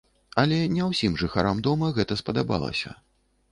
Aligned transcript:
Але 0.43 0.57
не 0.77 0.87
ўсім 0.91 1.19
жыхарам 1.23 1.61
дома 1.69 1.93
гэта 2.01 2.19
спадабалася. 2.25 2.99